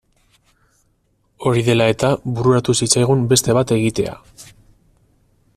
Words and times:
Hori 1.49 1.63
dela 1.67 1.87
eta 1.95 2.09
bururatu 2.39 2.77
zitzaigun 2.85 3.23
beste 3.35 3.59
bat 3.59 3.79
egitea. 3.79 4.19